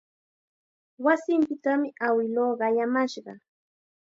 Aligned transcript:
Wasinpitam 1.05 1.81
awiluu 2.07 2.51
qayamashqa. 2.59 3.33